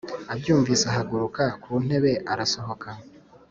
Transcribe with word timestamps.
abyumvise 0.33 0.83
ahaguruka 0.91 1.43
ku 1.61 1.71
ntebe 1.85 2.11
arasohoka 2.31 2.89